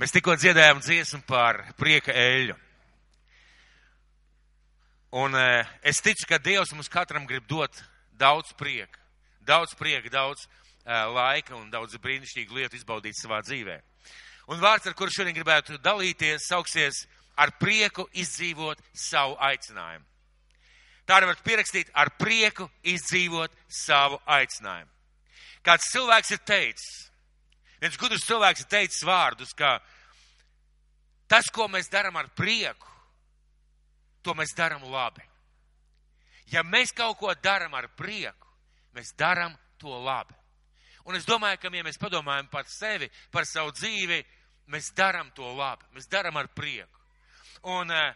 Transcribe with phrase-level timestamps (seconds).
[0.00, 2.54] Mēs tikko dziedājām dziesmu par prieka eļļu.
[5.20, 5.48] Un e,
[5.90, 7.82] es ticu, ka Dievs mums katram grib dot
[8.16, 8.96] daudz prieka,
[9.44, 13.76] daudz prieka, daudz e, laika un daudz brīnišķīgu lietu izbaudīt savā dzīvē.
[14.48, 17.02] Un vārds, ar kuru šodien gribētu dalīties, sauksies
[17.36, 20.08] ar prieku izdzīvot savu aicinājumu.
[21.04, 24.88] Tā arī var pierakstīt ar prieku izdzīvot savu aicinājumu.
[25.60, 27.09] Kāds cilvēks ir teicis,
[27.80, 29.78] viens gudrs cilvēks ir teicis vārdus, ka
[31.30, 32.88] tas, ko mēs darām ar prieku,
[34.22, 35.24] to mēs darām labi.
[36.50, 38.48] Ja mēs kaut ko darām ar prieku,
[38.96, 40.34] mēs darām to labi.
[41.08, 44.20] Un es domāju, ka, ja mēs padomājam par sevi, par savu dzīvi,
[44.70, 47.00] mēs darām to labi, mēs darām ar prieku.
[47.70, 48.10] Un uh,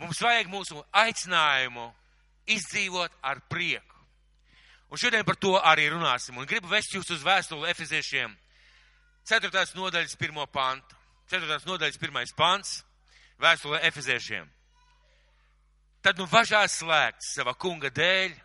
[0.00, 1.90] mums vajag mūsu aicinājumu
[2.46, 3.94] izdzīvot ar prieku.
[4.90, 6.36] Un šodien par to arī runāsim.
[6.38, 8.36] Un gribu vest jūs uz vēstuli Efeziešiem
[9.26, 9.50] 4.
[9.74, 10.46] nodaļas 1.
[10.52, 10.94] pantu.
[11.30, 11.58] 4.
[11.66, 12.34] nodaļas 1.
[12.38, 12.76] pants
[13.42, 14.46] vēstule Efeziešiem.
[16.02, 18.36] Tad nu važās slēgts sava kunga dēļ,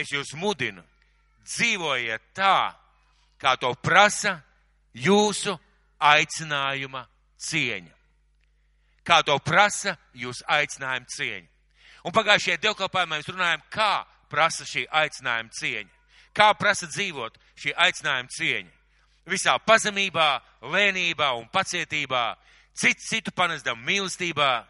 [0.00, 0.80] es jūs mudinu,
[1.44, 2.72] dzīvojiet tā,
[3.36, 4.38] kā to prasa
[4.96, 5.52] jūsu
[6.00, 7.04] aicinājuma
[7.36, 7.92] cieņa.
[9.04, 11.50] Kā to prasa jūsu aicinājuma cieņa.
[12.08, 15.92] Un pagājušajā dievkalpojumā mēs runājam, kā prasa šī aicinājuma cieņa.
[16.32, 18.72] Kā prasa dzīvot šī aicinājuma cieņa.
[19.24, 22.34] Visā pazemībā, lēnībā un pacietībā,
[22.76, 24.64] citu citu panesdam mīlestībā,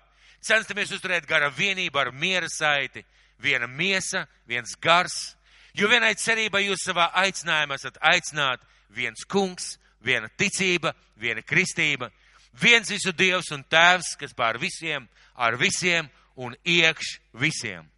[0.44, 3.04] censtamies uzturēt gara vienību ar miera saiti,
[3.42, 5.34] viena miesa, viens gars,
[5.74, 8.62] jo vienai cerībai jūs savā aicinājumā esat aicināt
[8.94, 9.74] viens kungs,
[10.04, 12.10] viena ticība, viena kristība,
[12.60, 17.88] viens visu dievs un tēvs, kas pār visiem, ar visiem un iekš visiem.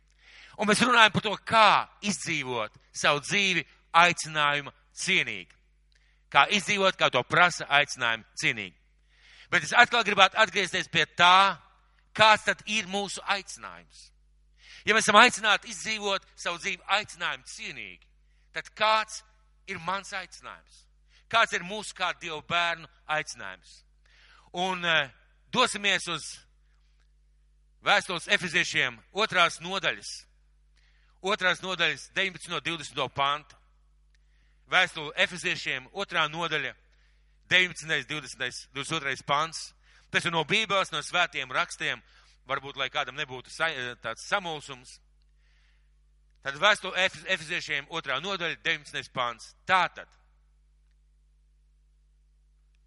[0.57, 1.71] Un mēs runājam par to, kā
[2.09, 5.53] izdzīvot savu dzīvi aicinājuma cienīgi.
[6.33, 8.75] Kā izdzīvot, kā to prasa aicinājuma cienīgi.
[9.51, 11.57] Bet es atkal gribētu atgriezties pie tā,
[12.17, 14.09] kāds tad ir mūsu aicinājums.
[14.87, 18.07] Ja mēs esam aicināti izdzīvot savu dzīvi aicinājumu cienīgi,
[18.55, 19.23] tad kāds
[19.71, 20.83] ir mans aicinājums?
[21.31, 23.81] Kāds ir mūsu kā Dieva bērnu aicinājums?
[24.55, 25.09] Un uh,
[25.51, 26.29] dosimies uz
[27.87, 30.13] vēstules efeziešiem otrās nodaļas,
[31.23, 32.51] otrās nodaļas 19.
[32.55, 33.09] no 20.
[33.15, 33.59] panta.
[34.71, 36.75] Vēstule efeziešiem otrā nodaļa
[37.51, 38.07] 19.
[38.11, 38.69] 20.
[38.75, 39.23] 22.
[39.27, 39.73] pants.
[40.11, 42.03] Tas ir no Bībeles, no svētiem rakstiem,
[42.47, 43.69] varbūt, lai kādam nebūtu sa,
[44.03, 44.99] tāds samulsums.
[46.47, 49.11] Tad vēstule efeziešiem otrā nodaļa 19.
[49.15, 49.55] pants.
[49.67, 50.11] Tātad.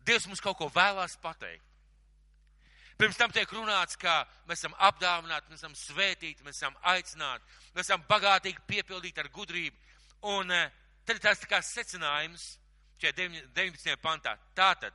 [0.08, 1.66] Dievs mums kaut ko vēlās pateikt.
[3.00, 7.86] Pirms tam tiek runāts, ka mēs esam apdāvināti, mēs esam svētīti, mēs esam aicināti, mēs
[7.88, 9.78] esam bagātīgi piepildīti ar gudrību.
[10.36, 10.74] Un eh,
[11.09, 12.44] tad ir tās tā kā secinājums
[13.02, 13.96] šajā 19.
[14.03, 14.36] pantā.
[14.53, 14.94] Tātad,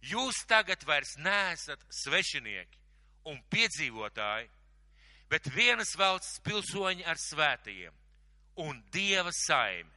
[0.00, 2.80] jūs tagad vairs neesat svešinieki
[3.28, 4.48] un piedzīvotāji,
[5.28, 7.92] bet vienas valsts pilsoņi ar svētajiem
[8.64, 9.90] un Dieva saimi.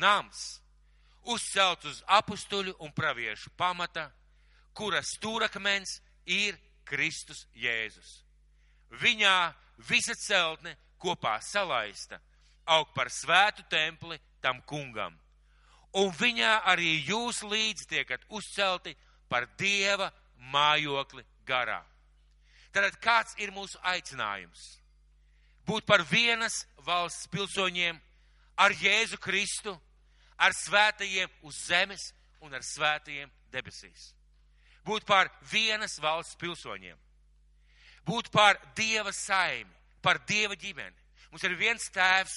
[0.00, 0.62] Nams
[1.28, 4.08] uzcelt uz apustuļu un praviešu pamata,
[4.72, 6.56] kura stūrakmens ir
[6.88, 8.22] Kristus Jēzus.
[8.96, 9.52] Viņā
[9.90, 12.16] visa celtne kopā salaista,
[12.66, 15.14] aug par svētu templi tam kungam.
[15.94, 18.96] Un viņā arī jūs līdzi tiekat uzcelti
[19.28, 20.10] par Dieva
[20.52, 21.82] mājokli garā.
[22.74, 24.64] Tātad kāds ir mūsu aicinājums?
[25.64, 28.00] Būt par vienas valsts pilsoņiem
[28.58, 29.76] ar Jēzu Kristu,
[30.36, 32.10] ar svētajiem uz zemes
[32.42, 34.12] un ar svētajiem debesīs
[34.84, 36.96] būt par vienas valsts pilsoņiem,
[38.04, 39.70] būt par Dieva saimi,
[40.04, 41.03] par Dieva ģimeni.
[41.34, 42.34] Mums ir viens tēvs,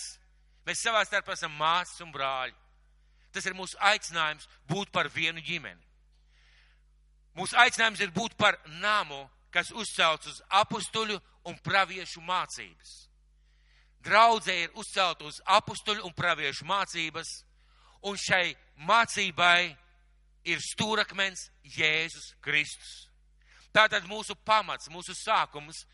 [0.66, 2.56] mēs savā starpā esam māsas un brāļi.
[3.30, 5.84] Tas ir mūsu aicinājums būt par vienu ģimeni.
[7.38, 9.19] Mūsu aicinājums ir būt par namu,
[9.53, 12.96] kas uzcelts uz apustuļu un praviešu mācības.
[14.02, 17.35] Draudzē ir uzcelt uz apustuļu un praviešu mācības,
[18.02, 19.78] un šai mācībai
[20.50, 22.97] ir stūrakmens Jēzus Kristus.
[23.70, 25.85] Tātad mūsu pamats, mūsu sākums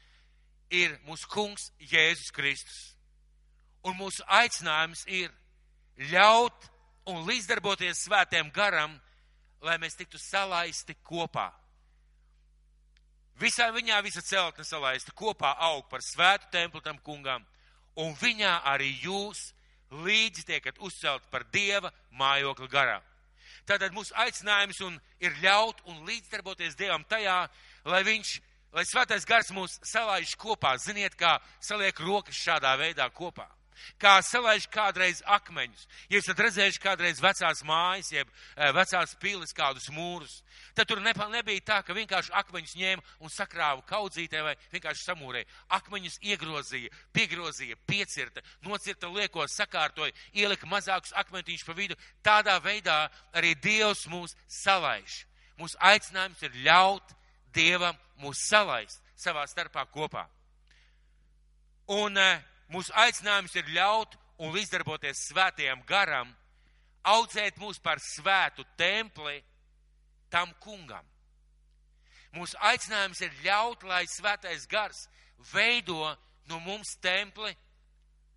[0.71, 2.92] ir mūsu kungs Jēzus Kristus.
[3.83, 5.31] Un mūsu aicinājums ir
[6.11, 6.69] ļaut
[7.11, 8.95] un līdzdarboties svētiem garam,
[9.63, 11.49] lai mēs tiktu salaisti kopā.
[13.39, 17.43] Visā viņā visa celtne salaista kopā aug par svētu templu tam kungam,
[17.97, 19.49] un viņā arī jūs
[20.03, 22.99] līdzi tiekat uzcelt par Dieva mājokli garā.
[23.65, 27.47] Tātad mūsu aicinājums un ir ļaut un līdzdarboties Dievam tajā,
[27.87, 28.35] lai viņš,
[28.75, 30.75] lai svētais gars mūs salaiž kopā.
[30.77, 33.47] Ziniet, kā saliek rokas šādā veidā kopā.
[34.01, 35.87] Kā salaiž kādreiz akmeņus.
[36.11, 40.41] Ja esat redzējuši kādreiz vecās mājas, jeb e, vecās pilis kādus mūrus,
[40.77, 45.49] tad tur nepa, nebija tā, ka vienkārši akmeņus ņēma un sakrāva kaudzītē vai vienkārši samūrēja.
[45.79, 51.99] Akmeņus iegrozīja, piegrozīja, piecirta, nocirta liekos, sakārtoja, ielika mazākus akmentiņus pa vidu.
[52.25, 55.23] Tādā veidā arī Dievs mūs salaiž.
[55.59, 57.13] Mūsu aicinājums ir ļaut
[57.53, 60.25] Dievam mūs salaist savā starpā kopā.
[61.93, 66.31] Un uh, mūsu aicinājums ir ļaut un līdzdarboties svētajam garam,
[67.03, 69.41] audzēt mūs par svētu templi
[70.31, 71.05] tam kungam.
[72.33, 75.05] Mūsu aicinājums ir ļaut, lai svētais gars
[75.51, 76.15] veido
[76.49, 77.53] no mums templi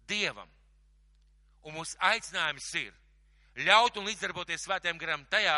[0.08, 0.48] dievam.
[1.66, 2.92] Un mūsu aicinājums ir
[3.66, 5.56] ļaut un līdzdarboties svētajam garam tajā,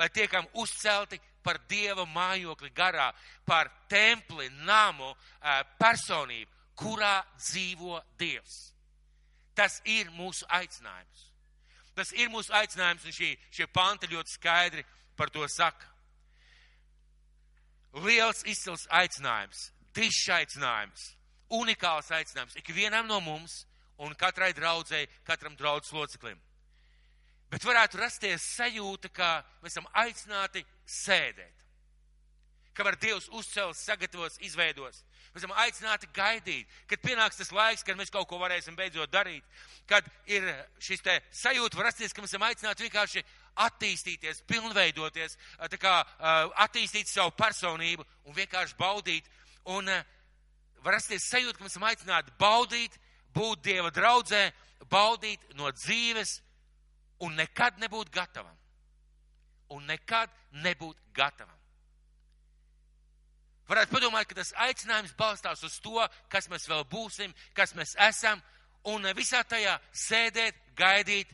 [0.00, 3.10] lai tiekam uzcelti par dieva mājokli garā,
[3.44, 5.12] par templi, namu,
[5.78, 8.72] personību, kurā dzīvo Dievs.
[9.54, 11.30] Tas ir mūsu aicinājums.
[11.94, 14.82] Tas ir mūsu aicinājums, un šī, šie panti ļoti skaidri
[15.16, 15.86] par to saka.
[18.02, 21.04] Liels izcils aicinājums, dišs aicinājums,
[21.54, 23.60] unikāls aicinājums ikvienam no mums
[24.02, 26.40] un katrai draudzēji, katram draudzes loceklim.
[27.52, 29.28] Bet varētu rasties sajūta, ka
[29.62, 31.60] mēs esam aicināti sēdēt.
[32.74, 35.04] Ka var Dievs uzcels, sagatavos, izveidos.
[35.34, 39.42] Mēs esam aicināti gaidīt, kad pienāks tas laiks, kad mēs kaut ko varēsim beidzot darīt,
[39.90, 40.46] kad ir
[40.78, 43.24] šis te sajūta var rasties, ka mēs esam aicināti vienkārši
[43.64, 45.34] attīstīties, pilnveidoties,
[45.72, 45.94] tā kā
[46.62, 49.26] attīstīt savu personību un vienkārši baudīt.
[49.74, 49.90] Un
[50.84, 52.94] var rasties sajūta, ka mēs esam aicināti baudīt,
[53.34, 54.44] būt Dieva draudzē,
[54.86, 56.38] baudīt no dzīves
[57.26, 58.54] un nekad nebūt gatavam.
[59.74, 60.30] Un nekad
[60.62, 61.63] nebūt gatavam.
[63.68, 68.42] Varētu padomāt, ka tas aicinājums balstās uz to, kas mēs vēl būsim, kas mēs esam,
[68.92, 71.30] un visā tajā sēdēt, gaidīt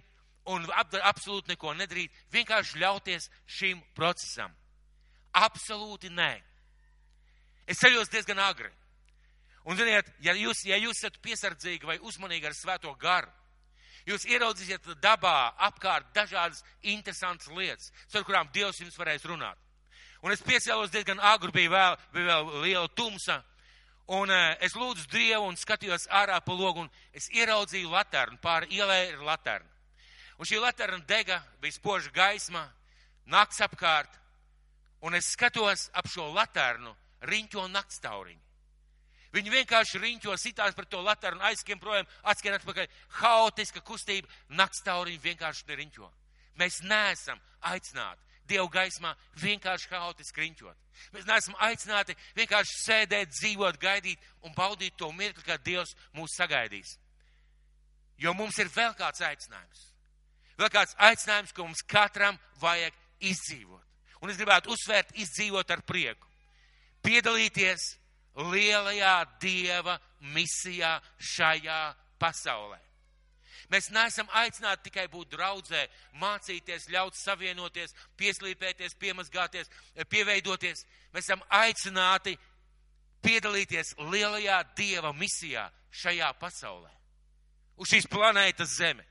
[0.50, 0.66] un
[1.02, 4.54] absolūti neko nedarīt, vienkārši ļauties šim procesam.
[5.34, 6.32] Absolūti nē.
[7.70, 8.70] Es ceļos diezgan agri.
[9.68, 13.28] Un, ziniet, ja jūs, ja jūs esat piesardzīgi vai uzmanīgi ar svēto garu,
[14.08, 19.58] jūs ieraudzīsiet dabā apkārt dažādas interesantas lietas, ar kurām Dievs jums varēs runāt.
[20.20, 23.40] Un es piecēlos diezgan agri, bija vēl, bija vēl liela tumsa.
[24.10, 28.68] Un uh, es lūdzu Dievu un skatījos ārā pa logu, un es ieraudzīju laternu, pāri
[28.76, 29.70] ielē ir laterna.
[30.40, 32.64] Un šī laterna dega, bija spoža gaisma,
[33.30, 34.12] nakts apkārt,
[35.06, 36.92] un es skatos ap šo laternu,
[37.30, 38.46] riņķo naktstauriņu.
[39.30, 42.88] Viņi vienkārši riņķo, sitās par to laternu, aizskiem projām, atskiem atpakaļ.
[43.20, 44.28] Haotiska kustība,
[44.58, 46.10] naktstauriņi vienkārši neriņķo.
[46.58, 47.38] Mēs neesam
[47.70, 50.88] aicināti Dievu gaismā vienkārši haotiski riņķot.
[51.14, 56.96] Mēs neesam aicināti vienkārši sēdēt, dzīvot, gaidīt un baudīt to mirkli, kad Dievs mūs sagaidīs.
[58.20, 59.86] Jo mums ir vēl kāds aicinājums.
[60.60, 62.96] Vēl kāds aicinājums, ko mums katram vajag
[63.30, 63.86] izdzīvot.
[64.20, 66.28] Un es gribētu uzsvērt, izdzīvot ar prieku.
[67.00, 67.86] Piedalīties
[68.50, 69.96] lielajā Dieva
[70.34, 71.80] misijā šajā
[72.20, 72.89] pasaulē.
[73.70, 75.84] Mēs neesam aicināti tikai būt draudzē,
[76.18, 79.70] mācīties, ļaut savienoties, pieslīpēties, piemazgāties,
[80.10, 80.82] pieveidoties.
[81.14, 82.34] Mēs esam aicināti
[83.22, 85.68] piedalīties lielajā Dieva misijā
[86.02, 86.90] šajā pasaulē,
[87.78, 89.06] uz šīs planētas Zeme.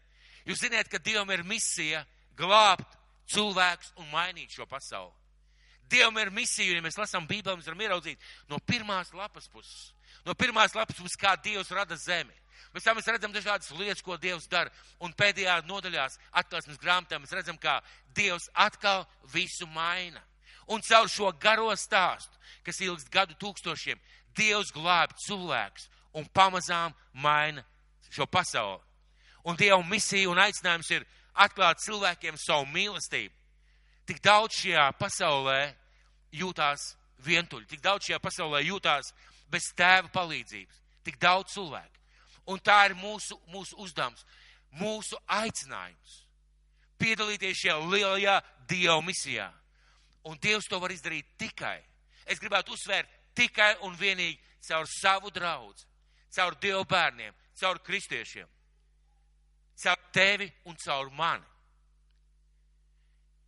[0.47, 2.03] Jūs zināt, ka Dievam ir misija
[2.35, 2.97] glābt
[3.29, 5.13] cilvēkus un mainīt šo pasauli.
[5.89, 9.93] Dievam ir misija, ja mēs lasām Bībeli, mēs varam ieraudzīt no pirmās lapas puses.
[10.25, 12.35] No pirmās lapas puses, kā Dievs rada zemi.
[12.73, 14.71] Mēs tam mēs redzam dažādas lietas, ko Dievs dara.
[14.99, 17.79] Un pēdējā nodaļās atklāsmes grāmatā mēs redzam, kā
[18.15, 20.21] Dievs atkal visu maina.
[20.69, 23.97] Un caur šo garo stāstu, kas ilgst gadu tūkstošiem,
[24.37, 27.63] Dievs glāb cilvēks un pamazām maina
[28.09, 28.81] šo pasauli.
[29.43, 33.33] Un Dieva misija un aicinājums ir atklāt cilvēkiem savu mīlestību.
[34.09, 35.59] Tik daudz šajā pasaulē
[36.33, 36.93] jūtās
[37.25, 39.13] vientuļi, tik daudz šajā pasaulē jūtās
[39.51, 41.98] bez tēva palīdzības, tik daudz cilvēku.
[42.49, 44.25] Un tā ir mūsu, mūsu uzdevums,
[44.79, 46.23] mūsu aicinājums.
[46.99, 48.39] Piedalīties šajā lielajā
[48.69, 49.47] Dieva misijā.
[50.27, 51.77] Un Dievs to var izdarīt tikai,
[52.25, 54.37] es gribētu uzsvērt, tikai un vienīgi
[54.67, 55.77] caur savu draugu,
[56.35, 58.49] caur Dieva bērniem, caur kristiešiem,
[59.83, 61.47] caur tevi un caur mani.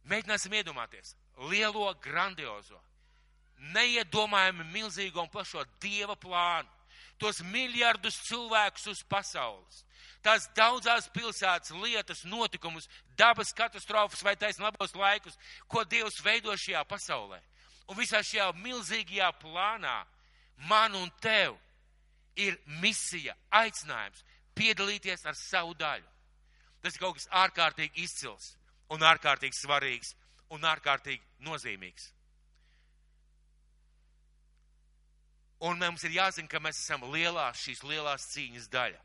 [0.10, 1.16] Mēģināsim iedomāties
[1.52, 2.80] lielo, grandiozo,
[3.76, 6.81] neiedomājami milzīgo un plašo Dieva plānu
[7.22, 9.84] tos miljardus cilvēkus uz pasaules.
[10.26, 12.88] Tās daudzās pilsētas lietas, notikumus,
[13.18, 15.38] dabas katastrofas vai taisn labos laikus,
[15.68, 17.40] ko Dievs veido šajā pasaulē.
[17.90, 19.98] Un visā šajā milzīgajā plānā
[20.70, 21.58] man un tev
[22.38, 24.24] ir misija, aicinājums
[24.56, 26.08] piedalīties ar savu daļu.
[26.82, 28.56] Tas ir kaut kas ārkārtīgi izcils
[28.94, 30.16] un ārkārtīgi svarīgs
[30.54, 32.12] un ārkārtīgi nozīmīgs.
[35.62, 39.02] Un mums ir jāzina, ka mēs esam lielās, šīs lielās cīņas daļa.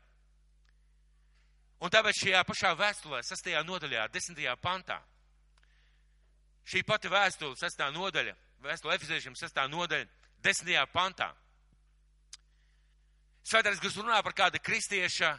[1.85, 3.51] Un tāpēc šajā pašā vēstulē, 6.
[3.67, 4.39] nodaļā, 10.
[4.61, 4.97] pantā,
[6.65, 7.83] šī pati vēstule, 6.
[7.93, 8.33] nodaļa,
[8.65, 9.61] vēstule Efeziešiem, 6.
[9.69, 10.07] nodaļa,
[10.41, 10.73] 10.
[10.93, 11.29] pantā,
[13.47, 15.29] Svētais Gars runā par kāda kristieša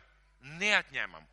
[0.57, 1.27] neatņemamu.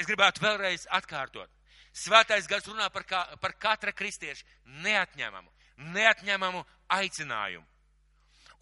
[0.00, 1.50] Es gribētu vēlreiz atkārtot.
[1.94, 4.46] Svētais Gars runā par, kā, par katra kristieša
[4.86, 5.52] neatņemamu,
[5.94, 6.64] neatņemamu
[6.96, 7.66] aicinājumu.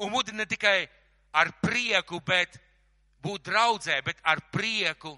[0.02, 0.88] Un mudina ne tikai
[1.38, 2.58] ar prieku, bet
[3.22, 5.14] būt draudzē, bet ar prieku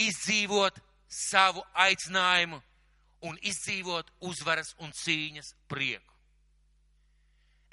[0.00, 2.60] izdzīvot savu aicinājumu
[3.28, 6.12] un izdzīvot uzvaras un cīņas prieku.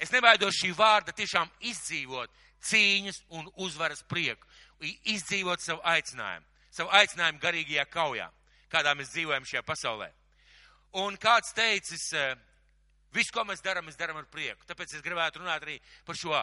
[0.02, 2.30] Es nebaidos šī vārda tiešām izdzīvot,
[2.62, 4.46] cīņas un uzvaras prieku,
[4.82, 8.28] izdzīvot savu aicinājumu, savu aicinājumu garīgajā kaujā,
[8.72, 10.08] kādā mēs dzīvojam šajā pasaulē.
[11.02, 12.34] Un kāds teicis, eh,
[13.14, 14.66] visu, ko mēs darām, mēs darām ar prieku.
[14.68, 16.34] Tāpēc es gribētu runāt arī par šo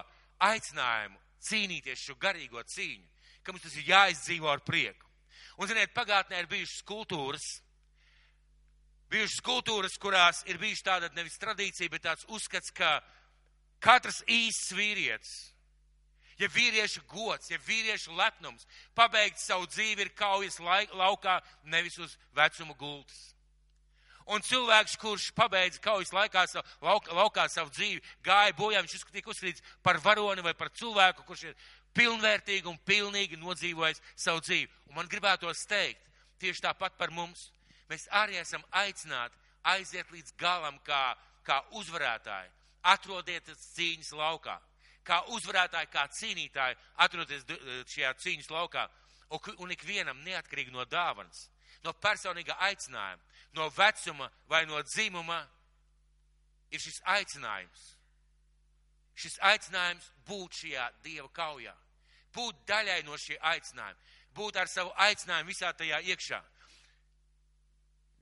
[0.50, 3.08] aicinājumu, cīnīties šo garīgo cīņu,
[3.44, 5.08] ka mums tas ir jāizdzīvo ar prieku.
[5.60, 7.48] Un, ziniet, pagātnē ir bijušas kultūras,
[9.12, 13.00] bijušas kultūras, kurās ir bijuši tāda nevis tradīcija, bet tāds uzskats, ka
[13.84, 15.38] katrs īsts vīrietis
[16.40, 22.76] ja vīrieša gods, ja vīrieša lepnums, pabeigt savu dzīvi ir kaujas laukā, nevis uz vecuma
[22.80, 23.34] gultas.
[24.30, 29.34] Un cilvēks, kurš pabeidza kaujas laikā, savu, lauk, laukā savu dzīvi, gāja bojā, viņš tika
[29.34, 31.58] uzskatīts par varoni vai par cilvēku, kurš ir
[31.98, 34.70] pilnvērtīgi un pilnīgi nodzīvojis savu dzīvi.
[34.90, 36.06] Un man gribētos teikt,
[36.40, 37.50] tieši tāpat par mums.
[37.90, 39.36] Mēs arī esam aicināti
[39.74, 42.54] aiziet līdz galam kā, kā uzvarētāji.
[42.90, 44.60] Atrodieties cīņas laukā
[45.10, 47.46] kā uzvarētāji, kā cīnītāji, atroties
[47.90, 48.86] šajā cīņas laukā.
[49.62, 51.48] Un ikvienam, neatkarīgi no dāvanas,
[51.86, 55.40] no personīga aicinājuma, no vecuma vai no dzimuma,
[56.72, 57.86] ir šis aicinājums.
[59.20, 61.74] Šis aicinājums būt šajā dieva kaujā,
[62.36, 64.00] būt daļai no šī aicinājuma,
[64.38, 66.40] būt ar savu aicinājumu visā tajā iekšā.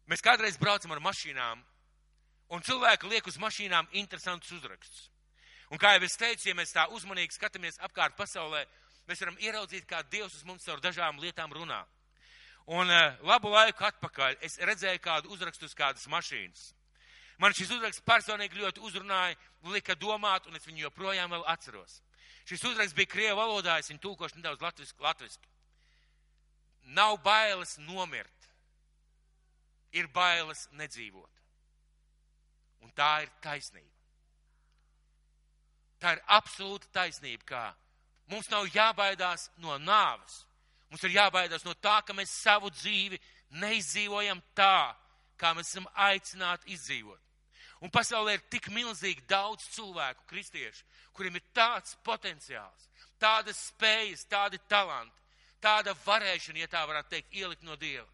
[0.07, 1.62] Mēs kādreiz braucam ar mašīnām,
[2.55, 5.10] un cilvēki liek uz mašīnām interesantus uzrakstus.
[5.67, 8.63] Un kā jau es teicu, ja mēs tā uzmanīgi skatāmies apkārt pasaulē,
[9.10, 11.81] mēs varam ieraudzīt, kā Dievs uz mums caur dažām lietām runā.
[12.67, 16.74] Un uh, labu laiku atpakaļ es redzēju kādu uzrakstu uz kādas mašīnas.
[17.39, 19.38] Man šis uzraksts personīgi ļoti uzrunāja,
[19.71, 22.01] lika domāt, un es viņu joprojām vēl atceros.
[22.50, 25.03] Šis uzraksts bija krievu valodā, es viņu tūkošu nedaudz latviski.
[25.03, 25.50] latviski.
[26.97, 28.50] Nav bailes nomirt,
[29.91, 31.43] ir bailes nedzīvot.
[32.81, 33.93] Un tā ir taisnība.
[36.00, 37.63] Tā ir absolūta taisnība, kā
[38.31, 40.47] mums nav jābaidās no nāves.
[40.89, 43.20] Mums ir jābaidās no tā, ka mēs savu dzīvi
[43.60, 44.96] neizdzīvojam tā,
[45.39, 47.24] kā mēs esam aicināti izdzīvot.
[47.84, 52.88] Un pasaulē ir tik milzīgi daudz cilvēku, kristiešu, kuriem ir tāds potenciāls,
[53.22, 55.13] tādas spējas, tādi talanti,
[55.62, 58.08] tāda varēšana, ja tā varētu teikt, ielikt no Dieva.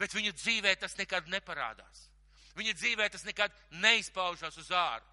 [0.00, 2.08] Bet viņu dzīvē tas nekad neparādās.
[2.56, 5.06] Viņa dzīvē tas nekad neizpaužas uz ārā.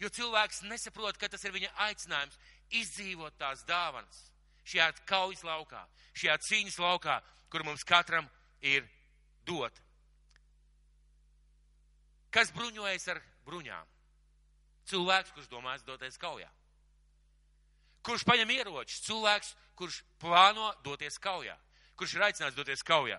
[0.00, 2.36] Jo cilvēks nesaprot, ka tas ir viņa aicinājums
[2.76, 4.18] izdzīvot tās dāvanas
[4.66, 5.82] šajā kaujas laukā,
[6.16, 7.20] šajā cīņas laukā,
[7.50, 8.28] kur mums katram
[8.60, 8.86] ir
[9.46, 9.74] dot.
[12.30, 13.92] Kas bruņojas ar bruņām?
[14.86, 16.50] Cilvēks, kurš domās doties kaujā.
[18.06, 19.00] Kurš paņem ieročus?
[19.06, 21.56] Cilvēks, kurš plāno doties kaujā.
[21.96, 23.18] Kurš ir aicināts doties kaujā.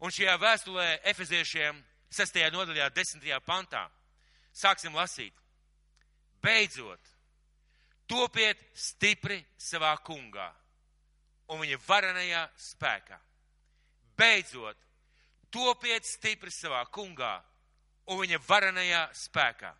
[0.00, 1.78] Un šajā vēstulē Efeziešiem
[2.10, 2.40] 6.
[2.52, 3.28] nodaļā, 10.
[3.46, 3.86] pantā
[4.52, 5.36] sāksim lasīt.
[6.42, 7.00] Beidzot,
[8.08, 10.48] topiet stipri savā kungā
[11.50, 13.18] un viņa varenajā spēkā.
[14.18, 14.76] Beidzot,
[15.50, 17.32] topiet stipri savā kungā
[18.10, 19.72] un viņa varenajā spēkā.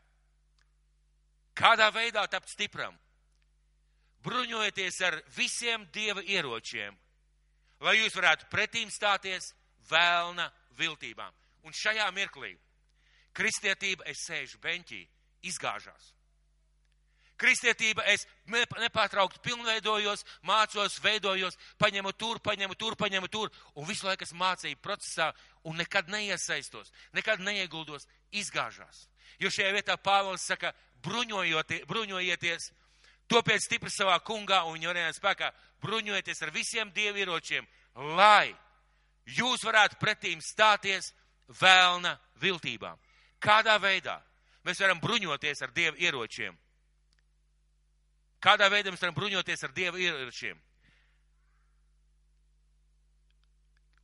[1.57, 2.97] Kādā veidā tapt stipram?
[4.25, 6.97] Bruņojieties ar visiem dieva ieročiem,
[7.81, 9.53] lai jūs varētu pretīm stāties
[9.89, 11.33] vēlna viltībām.
[11.65, 12.55] Un šajā mirklī
[13.37, 15.01] kristietība, es sēžu beņķī,
[15.49, 16.13] izgāžās.
[17.41, 23.49] Kristietība, es nepārtraukti pilnveidojos, mācos, veidojos, paņemu tur, paņemu tur, paņemu tur,
[23.81, 25.31] un visu laiku es mācīju procesā
[25.65, 28.05] un nekad neiesaistos, nekad neieguldos,
[28.37, 29.07] izgāžās.
[29.41, 32.71] Jo šajā vietā Pāvils saka, bruņojieties,
[33.31, 37.67] topiet stipri savā kungā un varējā spēkā, bruņojieties ar visiem dievieročiem,
[38.19, 38.53] lai
[39.25, 41.15] jūs varētu pretīm stāties
[41.61, 42.99] vēlna viltībām.
[43.41, 44.21] Kādā veidā
[44.67, 46.59] mēs varam bruņoties ar dievu ieročiem?
[48.41, 50.59] Kādā veidā mēs varam bruņoties ar Dieva ieročiem?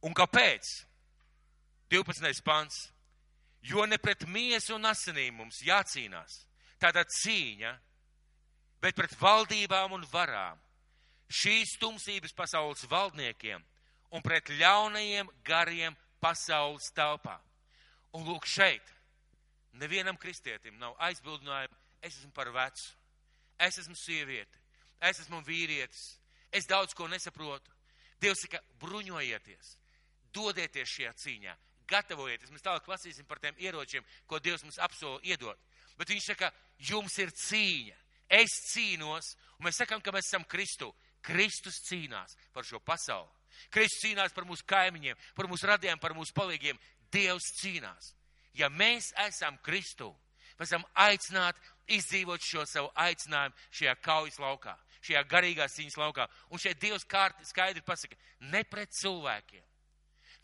[0.05, 0.85] Un kāpēc?
[1.90, 2.43] 12.
[2.45, 2.90] pants.
[3.66, 6.45] Jo ne pret miesu un asinīm mums jācīnās.
[6.78, 7.73] Tāda cīņa,
[8.85, 10.61] bet pret valdībām un varām,
[11.33, 13.64] šīs tumsības pasaules valdniekiem
[14.14, 17.38] un pret ļaunajiem gariem pasaules telpā.
[18.14, 18.85] Un lūk šeit,
[19.81, 22.87] nevienam kristietim nav aizbildinājuma, es esmu par vecu,
[23.58, 24.60] es esmu sieviete,
[25.00, 26.04] es esmu vīrietis,
[26.52, 27.72] es daudz ko nesaprotu.
[28.20, 29.75] Dievs saka, bruņojieties,
[30.32, 31.56] dodieties šajā cīņā,
[31.90, 32.52] gatavojieties.
[32.52, 35.60] Mēs tālāk lasīsim par tiem ieročiem, ko Dievs mums apsola iedot.
[35.96, 37.96] Bet viņš saka, jums ir cīņa,
[38.40, 40.92] es cīnos, un mēs sakam, ka mēs esam Kristu.
[41.26, 43.32] Kristus cīnās par šo pasauli.
[43.72, 46.78] Kristus cīnās par mūsu kaimiņiem, par mūsu radiem, par mūsu palīgiem.
[47.12, 48.12] Dievs cīnās.
[48.56, 50.12] Ja mēs esam Kristu,
[50.58, 54.75] mēs esam aicināti izdzīvot šo savu aicinājumu šajā kaujas laukā,
[55.05, 56.26] šajā garīgās cīņas laukā.
[56.50, 59.62] Un šeit Dievs kārti skaidri pasaka, ne pret cilvēkiem,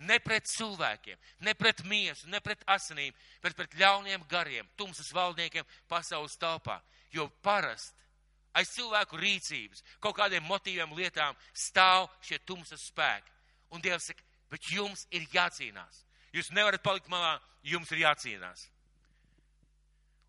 [0.09, 5.67] ne pret cilvēkiem, ne pret miesu, ne pret asinīm, bet pret ļauniem gariem, tumsas valdniekiem
[5.89, 6.81] pasaules telpā.
[7.13, 8.01] Jo parasti
[8.57, 13.31] aiz cilvēku rīcības, kaut kādiem motīviem, lietām stāv šie tumsas spēki.
[13.73, 16.05] Un Dievs saka, bet jums ir jācīnās.
[16.33, 18.67] Jūs nevarat palikt malā, jums ir jācīnās.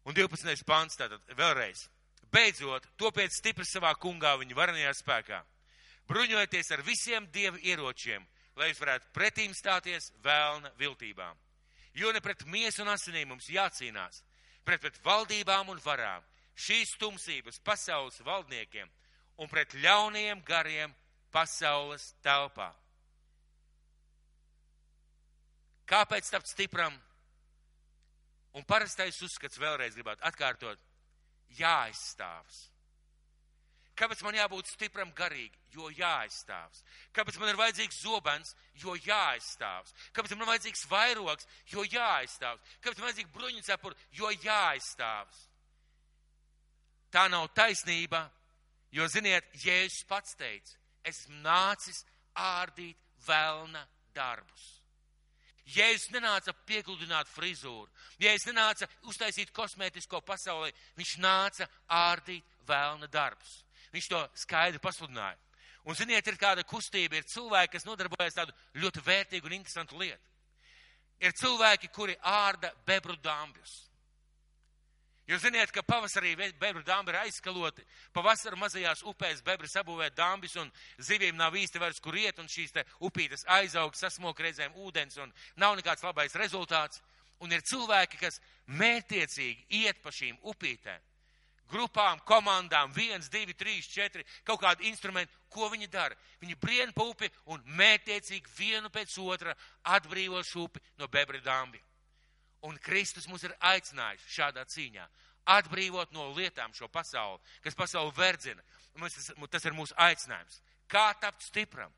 [0.03, 0.65] Un 12.
[0.67, 1.87] pāns tātad vēlreiz.
[2.33, 5.39] Beidzot, topiet stipri savā kungā viņa varenajā spēkā.
[6.09, 8.25] Bruņojieties ar visiem dieva ieročiem,
[8.57, 11.37] lai jūs varētu pretīm stāties vēlna viltībām.
[11.93, 14.23] Jo ne pret miesu un asinīm mums jācīnās,
[14.65, 16.25] pret, pret valdībām un varām,
[16.57, 18.89] šīs tumsības pasaules valdniekiem
[19.37, 20.93] un pret ļaunajiem gariem
[21.33, 22.71] pasaules telpā.
[25.89, 26.95] Kāpēc tapt stipram?
[28.53, 30.79] Un parastais uzskats vēlreiz gribētu atkārtot-
[31.61, 32.69] jāaizstāvs.
[33.93, 35.57] Kāpēc man jābūt stipram garīgi?
[35.73, 36.81] Jo jāaizstāvs.
[37.13, 38.55] Kāpēc man ir vajadzīgs zobens?
[38.81, 39.93] Jo jāaizstāvs.
[40.13, 41.47] Kāpēc man ir vajadzīgs vairogs?
[41.69, 42.61] Jo jāaizstāvs.
[42.81, 43.95] Kāpēc man ir vajadzīga bruņucepura?
[44.17, 45.43] Jo jāaizstāvs.
[47.13, 48.23] Tā nav taisnība,
[48.89, 52.01] jo, ziniet, Jēzus pats teica, es esmu nācis
[52.33, 53.83] ārdīt velna
[54.15, 54.82] darbus.
[55.63, 57.87] Jēzus nenāca piegludināt frizūru,
[58.19, 63.61] Jēzus nenāca uztaisīt kosmētisko pasaulē, viņš nāca ārdīt vēlna darbus.
[63.93, 65.37] Viņš to skaidri pasludināja.
[65.83, 70.31] Un, ziniet, ir kāda kustība, ir cilvēki, kas nodarbojas tādu ļoti vērtīgu un interesantu lietu.
[71.23, 73.92] Ir cilvēki, kuri ārda bebru dambjus.
[75.23, 80.71] Jūs zināt, ka pavasarī bebru dāmbi ir aizskaloti, pavasarī mazajās upēs bebri sabūvē dāmbis un
[80.99, 85.31] zivīm nav īsti vairs kur iet un šīs te upītes aizaug, sasmok reizēm ūdens un
[85.55, 86.99] nav nekāds labais rezultāts.
[87.39, 90.99] Un ir cilvēki, kas mērtiecīgi iet pa šīm upītēm.
[91.71, 96.19] Grupām, komandām, viens, divi, trīs, četri, kaut kādi instrumenti, ko viņi dara.
[96.43, 99.55] Viņi brien pa upi un mērtiecīgi vienu pēc otra
[99.95, 101.79] atbrīvo šupi no bebri dāmbi.
[102.63, 105.07] Un Kristus mūs ir aicinājis šādā cīņā
[105.53, 108.63] atbrīvot no lietām šo pasauli, kas pasauli verdzina.
[108.95, 109.17] Mums,
[109.51, 110.61] tas ir mūsu aicinājums.
[110.87, 111.91] Kā tapt stipram?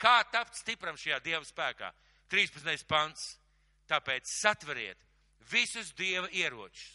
[0.00, 1.90] Kā tapt stipram šajā Dieva spēkā?
[2.32, 2.86] 13.
[2.88, 3.34] pants.
[3.84, 5.00] Tāpēc satveriet
[5.50, 6.86] visus Dieva ieročus,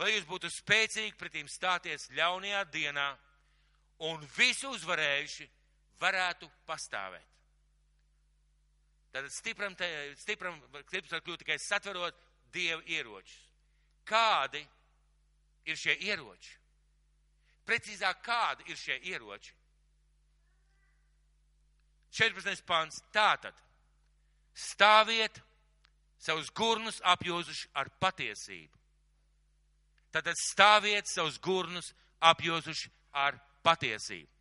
[0.00, 3.06] lai jūs būtu spēcīgi pretīm stāties ļaunajā dienā
[4.08, 5.46] un visu uzvarējuši
[6.00, 7.27] varētu pastāvēt.
[9.12, 9.88] Tātad stipram, te,
[10.20, 12.16] stipram, stiprs var kļūt tikai satverot
[12.52, 13.38] dievu ieročus.
[14.08, 14.60] Kādi
[15.68, 16.56] ir šie ieroči?
[17.68, 19.54] Precīzāk, kādi ir šie ieroči?
[22.18, 22.64] 14.
[22.68, 23.00] pāns.
[23.12, 23.56] Tātad
[24.56, 25.40] stāviet
[26.18, 28.74] savus gurnus apjozuši ar patiesību.
[30.12, 31.92] Tātad stāviet savus gurnus
[32.24, 34.32] apjozuši ar patiesību.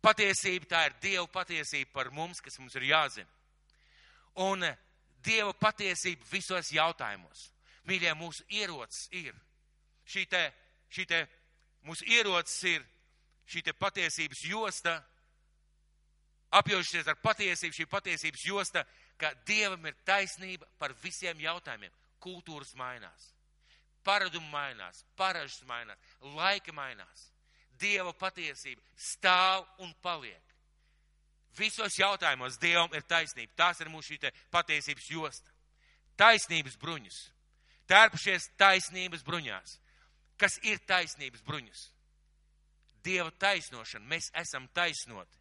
[0.00, 3.28] Patiesība tā ir Dieva patiesība par mums, kas mums ir jāzina
[4.34, 4.64] un
[5.20, 7.50] Dieva patiesība visos jautājumos.
[7.84, 9.34] Mīļie, mūsu ierocis ir
[10.08, 10.40] šī te,
[10.88, 11.18] šī te,
[11.84, 12.86] mūsu ierocis ir
[13.50, 14.94] šī te patiesības josta,
[16.56, 18.84] apjaušies ar patiesību, šī patiesības josta,
[19.20, 21.92] ka Dievam ir taisnība par visiem jautājumiem.
[22.20, 23.30] Kultūras mainās,
[24.04, 26.00] paradumi mainās, paražas mainās,
[26.36, 27.28] laika mainās.
[27.80, 30.49] Dieva patiesība stāv un paliek.
[31.58, 33.52] Visos jautājumos Dievam ir taisnība.
[33.56, 35.52] Tās ir mūsu šī patiesības josta.
[36.20, 37.18] Taisnības bruņas.
[37.90, 39.78] Tērpušies taisnības bruņās.
[40.38, 41.80] Kas ir taisnības bruņas?
[43.04, 44.06] Dieva taisnošana.
[44.06, 45.38] Mēs esam taisnoti.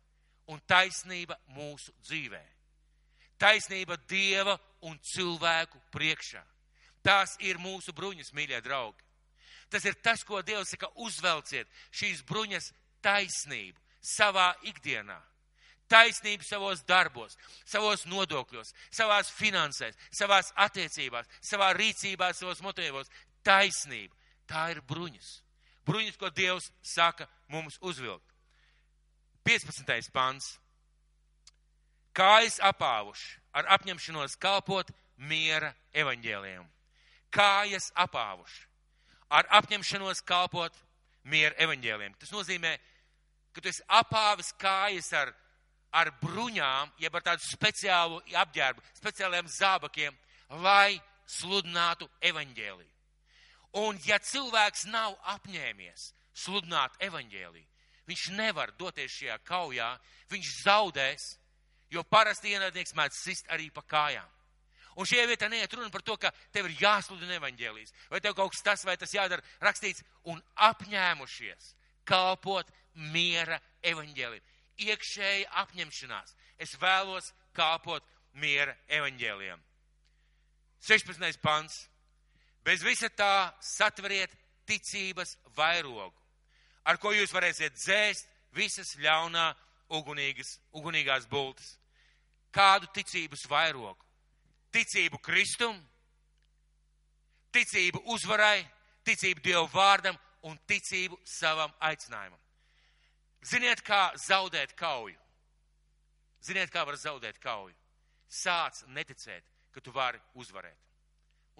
[0.50, 2.42] Un taisnība mūsu dzīvē.
[3.40, 6.42] Taisnība Dieva un cilvēku priekšā.
[7.06, 9.06] Tās ir mūsu bruņas, mīļie draugi.
[9.70, 12.72] Tas ir tas, ko Dievs saka, uzvelciet šīs bruņas
[13.06, 15.20] taisnību savā ikdienā
[15.90, 23.12] taisnību savos darbos, savos nodokļos, savās finansēs, savās attiecībās, savā rīcībā, savos motīvos.
[23.44, 24.16] Taisnība.
[24.50, 25.30] Tā ir bruņas.
[25.88, 28.26] Bruņas, ko Dievs saka mums uzvilkt.
[29.48, 30.12] 15.
[30.14, 30.58] pants.
[32.14, 36.66] Kājas apāvuši ar apņemšanos kalpot miera evaņģēliem.
[37.34, 38.66] Kājas apāvuši
[39.30, 40.76] ar apņemšanos kalpot
[41.30, 42.16] miera evaņģēliem.
[42.20, 42.74] Tas nozīmē,
[43.54, 45.34] ka tu esi apāvis kājas ar,
[45.92, 50.16] ar bruņām, jeb ar tādu speciālu apģērbu, speciāliem zābakiem,
[50.64, 51.00] lai
[51.30, 52.96] sludinātu evaņģēliju.
[53.80, 57.68] Un ja cilvēks nav apņēmies sludināt evaņģēliju,
[58.10, 59.92] viņš nevar doties šajā kaujā,
[60.32, 61.30] viņš zaudēs,
[61.94, 64.30] jo parasti ienaidnieks mēdz sist arī pa kājām.
[65.00, 68.52] Un šajā vietā neiet runa par to, ka tev ir jāsludina evaņģēlijas, vai tev kaut
[68.56, 71.74] kas tas vai tas jādara rakstīts un apņēmušies
[72.10, 72.72] kalpot
[73.14, 74.44] miera evaņģēliju.
[74.86, 76.36] Iekšēja apņemšanās.
[76.60, 79.62] Es vēlos kalpot miera evaņģēlijam.
[80.80, 81.40] 16.
[81.44, 81.88] pants.
[82.64, 84.34] Bez visa tā satveriet
[84.68, 86.14] ticības vairogu,
[86.86, 89.48] ar ko jūs varēsiet dzēst visas ļaunā
[89.96, 91.78] ugunīgas, ugunīgās bultas.
[92.54, 94.06] Kādu ticības vairogu?
[94.74, 95.78] Ticību Kristum,
[97.54, 98.62] ticību uzvarai,
[99.06, 102.40] ticību Dievu vārdam un ticību savam aicinājumam.
[103.46, 105.18] Ziniet, kā zaudēt kauju?
[106.44, 107.76] Ziniet, kā var zaudēt kauju?
[108.30, 110.78] Sāc neticēt, ka tu vari uzvarēt.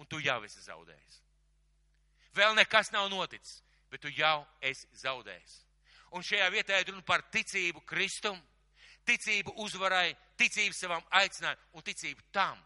[0.00, 1.18] Un tu jau esi zaudējis.
[2.36, 5.56] Vēl nekas nav noticis, bet tu jau esi zaudējis.
[6.14, 8.38] Un šajā vietā ir runa par ticību Kristum,
[9.06, 12.58] ticību uzvarai, ticību savam aicinājumam un ticību tam,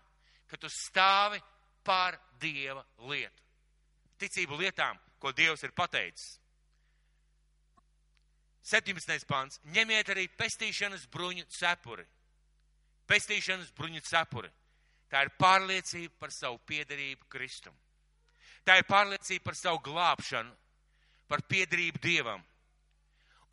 [0.48, 1.40] ka tu stāvi
[1.84, 3.42] pār Dieva lietu.
[4.20, 6.38] Ticību lietām, ko Dievs ir pateicis.
[8.64, 9.26] 17.
[9.28, 9.60] pāns.
[9.76, 12.04] Ņemiet arī pestīšanas bruņu cepuri.
[13.06, 14.48] Pestīšanas bruņu cepuri.
[15.12, 17.74] Tā ir pārliecība par savu piederību Kristum.
[18.64, 20.54] Tā ir pārliecība par savu glābšanu,
[21.28, 22.40] par piederību Dievam.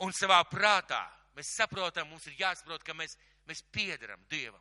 [0.02, 1.04] Un savā prātā
[1.36, 4.60] mēs saprotam, mums ir jāsaprot, ka mēs, mēs piederam Dievam.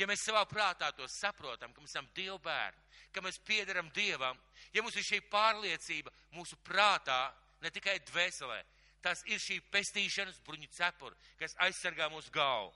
[0.00, 2.80] Ja mēs savā prātā to saprotam, ka mēs esam Dieva bērni,
[3.12, 4.38] ka mēs piederam Dievam,
[4.72, 7.28] ja mums ir šī pārliecība mūsu prātā,
[7.62, 8.58] ne tikai dvēselē,
[9.04, 12.72] tas ir šī pestīšanas bruņu cepura, kas aizsargā mūsu galvu.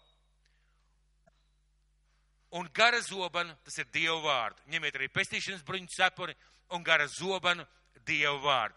[2.58, 4.62] Un gara zobana, tas ir Dieva vārdu.
[4.72, 6.36] Ņemiet arī pestīšanas bruņu cepuri
[6.76, 7.64] un gara zobanu
[8.08, 8.76] Dieva vārdu.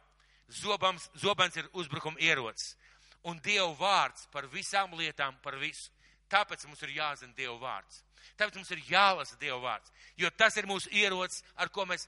[0.51, 2.75] Zobams, zobans ir uzbrukuma ierocis.
[3.23, 5.91] Un Dieva vārds par visām lietām, par visu.
[6.31, 8.01] Tāpēc mums ir jāzina Dieva vārds.
[8.39, 9.91] Tāpēc mums ir jālasa Dieva vārds.
[10.19, 12.07] Jo tas ir mūsu ierocis, ar ko mēs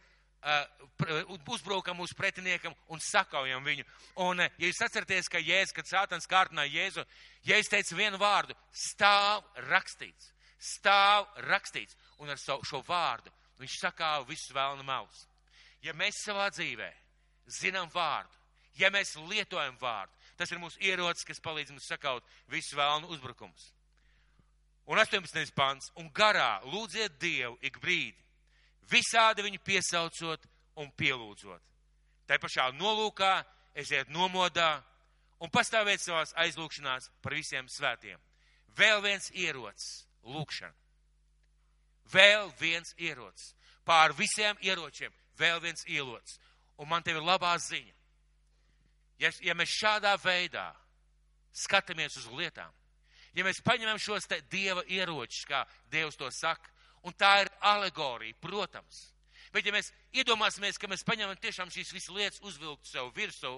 [1.48, 3.86] uzbrukam mūsu pretiniekam un sakaujam viņu.
[4.26, 7.06] Un, ja jūs atceraties, ka Jēzus, kad Sātans kārtināja Jēzu,
[7.48, 8.56] Jēzus teica vienu vārdu-
[8.88, 10.32] stāv rakstīts.
[10.60, 11.96] Stāv rakstīts.
[12.20, 15.28] Un ar savu, šo vārdu viņš sakāva visus vēlnu maus.
[15.82, 16.92] Ja mēs savā dzīvē
[17.48, 18.32] zinām vārdu,
[18.80, 23.72] ja mēs lietojam vārdu, tas ir mūsu ierocis, kas palīdz mums sakaut visus vēlnu uzbrukumus.
[24.86, 25.52] Un 18.
[25.56, 28.20] pants, un garā lūdziet Dievu ik brīdi,
[28.90, 30.48] visādi viņu piesaucot
[30.82, 31.62] un pielūdzot.
[32.28, 33.34] Tā pašā nolūkā
[33.76, 34.84] esiet nomodā
[35.44, 38.20] un pastāvēt savās aizlūkšanās par visiem svētiem.
[38.78, 40.74] Vēl viens ierocis- lūkšana.
[42.12, 43.54] Vēl viens ierocis.
[43.86, 46.40] Pār visiem ieročiem vēl viens ierocis.
[46.78, 47.94] Un man tev ir labā ziņa.
[49.22, 50.72] Ja, ja mēs šādā veidā
[51.54, 52.72] skatāmies uz lietām,
[53.34, 56.70] ja mēs paņemam šos dieva ieročus, kā Dievs to saka,
[57.06, 59.10] un tā ir alegorija, protams.
[59.54, 63.54] Bet ja mēs iedomāsimies, ka mēs paņemam tiešām šīs visas lietas uzvilkt sev virsū,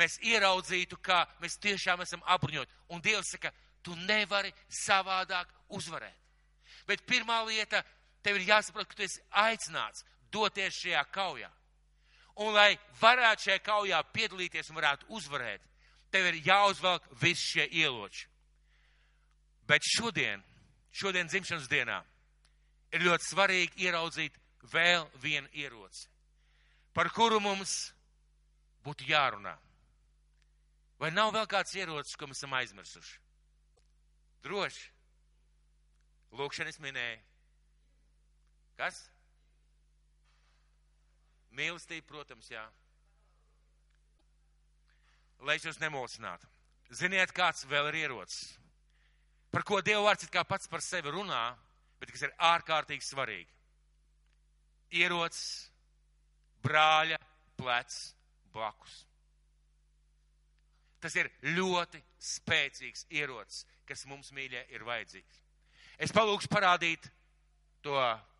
[0.00, 2.70] mēs ieraudzītu, kā mēs tiešām esam apbruņot.
[2.94, 3.52] Un Dievs saka,
[3.84, 6.16] tu nevari savādāk uzvarēt.
[6.88, 7.82] Bet pirmā lieta,
[8.24, 11.50] tev ir jāsaprot, ka tu esi aicināts doties šajā kaujā.
[12.40, 15.60] Un lai varētu šajā kaujā piedalīties un varētu uzvarēt,
[16.12, 18.26] tev ir jāuzvelk visi šie ieloči.
[19.68, 20.42] Bet šodien,
[20.92, 22.00] šodien dzimšanas dienā,
[22.92, 24.38] ir ļoti svarīgi ieraudzīt
[24.72, 26.08] vēl vienu ieroci,
[26.94, 27.92] par kuru mums
[28.84, 29.56] būtu jārunā.
[31.02, 33.18] Vai nav vēl kāds ierocis, ko mēs esam aizmirsuši?
[34.44, 34.90] Droši.
[36.38, 37.18] Lūkšanas minēja.
[38.78, 39.00] Kas?
[41.52, 42.62] Mīlestība, protams, jā.
[45.42, 46.48] Lai es jūs nemulsinātu.
[46.94, 48.54] Ziniet, kāds vēl ir ierocis,
[49.52, 51.54] par ko Dieva vārds it kā pats par sevi runā,
[52.02, 53.52] bet kas ir ārkārtīgi svarīgi.
[54.98, 55.70] Ierocis,
[56.66, 57.18] brāļa,
[57.56, 58.02] plecs,
[58.52, 58.98] blakus.
[61.02, 65.40] Tas ir ļoti spēcīgs ierocis, kas mums, mīļie, ir vajadzīgs.
[66.02, 67.08] Es palūkšu parādīt
[67.82, 67.96] to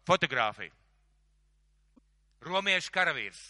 [0.07, 0.75] fotografiju.
[2.43, 3.41] Romiešu karavīrs.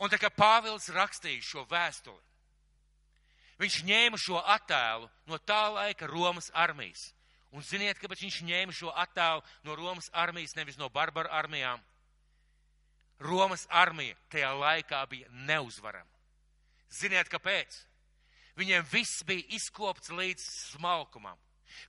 [0.00, 2.20] Un tā kā Pāvils rakstīja šo vēstuli,
[3.60, 7.12] viņš ņēma šo attēlu no tā laika Romas armijas.
[7.54, 11.82] Un ziniet, kāpēc viņš ņēma šo attēlu no Romas armijas, nevis no barbaru armijām?
[13.22, 16.10] Romas armija tajā laikā bija neuzvarama.
[16.90, 17.76] Ziniet, kāpēc?
[18.58, 20.42] Viņiem viss bija izkopts līdz
[20.74, 21.38] smalkumam.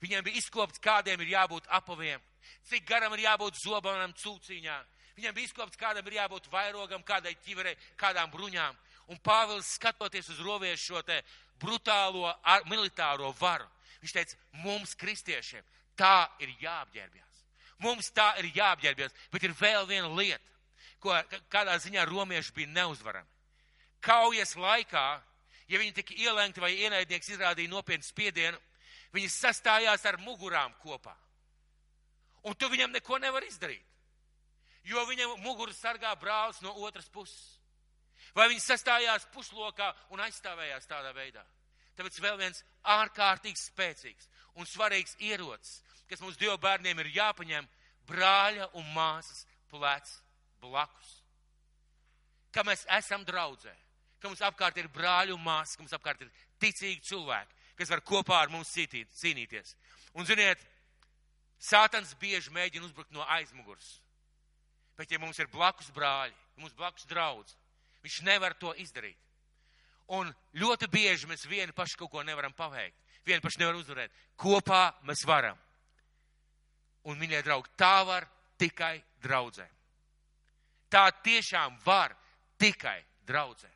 [0.02, 2.22] Viņiem bija izkopts, kādiem ir jābūt apaviem,
[2.66, 4.78] cik garam ir jābūt zobanam cūciņā.
[5.16, 8.76] Viņiem bija izkopts, kādam ir jābūt vairogam, kādai ķiverei, kādām bruņām.
[9.10, 11.20] Un Pāvils, skatoties uz roviešu šo te
[11.62, 13.68] brutālo ar, militāro varu,
[14.02, 15.64] viņš teica, mums, kristiešiem,
[15.98, 17.40] tā ir jāapģērbjas.
[17.84, 20.44] Mums tā ir jāapģērbjas, bet ir vēl viena lieta,
[21.00, 21.16] ko
[21.52, 23.28] kādā ziņā romieši bija neuzvarami.
[24.04, 25.06] Kaujas laikā,
[25.68, 28.60] ja viņi tika ielēgti vai ienaidnieks izrādīja nopietnu spiedienu,
[29.12, 31.14] viņi sastājās ar mugurām kopā.
[32.46, 33.84] Un tu viņam neko nevar izdarīt,
[34.86, 37.56] jo viņam muguru sargā brālis no otras puses.
[38.36, 41.42] Vai viņi sastājās puslokā un aizstāvējās tādā veidā.
[41.96, 42.62] Tāpēc vēl viens
[42.96, 44.28] ārkārtīgi spēcīgs
[44.60, 47.68] un svarīgs ierocis, kas mums Dieva bērniem ir jāpaņem,
[48.06, 50.20] brāļa un māsas plecs
[50.62, 51.16] blakus.
[52.52, 53.72] Ka mēs esam draudzē,
[54.20, 56.32] ka mums apkārt ir brāļi un māsas, ka mums apkārt ir
[56.62, 59.74] ticīgi cilvēki, kas var kopā ar mums cītīt, cīnīties.
[60.16, 60.62] Un ziniet,
[61.56, 63.96] Sātans bieži mēģina uzbrukt no aizmugures.
[64.96, 67.54] Bet ja mums ir blakus brāļi, ja mums blakus draudz,
[68.04, 69.16] viņš nevar to izdarīt.
[70.14, 72.98] Un ļoti bieži mēs vieni paši kaut ko nevaram paveikt.
[73.26, 74.12] Vieni paši nevar uzvarēt.
[74.38, 75.58] Kopā mēs varam.
[77.06, 78.26] Un, mīļie draugi, tā var
[78.58, 79.66] tikai draudzē.
[80.90, 82.14] Tā tiešām var
[82.58, 83.70] tikai draudzē.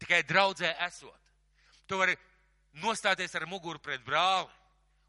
[0.00, 1.20] Tikai draudzē esot.
[1.86, 2.16] Tu vari
[2.80, 4.48] nostāties ar muguru pret brāli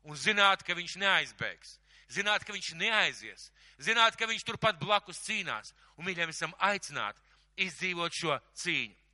[0.06, 1.78] un zināt, ka viņš neaizbēgs.
[2.12, 3.50] Zināt, ka viņš neaizies.
[3.82, 5.72] Zināt, ka viņš turpat blakus cīnās.
[5.98, 7.24] Un mīļiem esam aicināti
[7.66, 9.05] izdzīvot šo cīņu.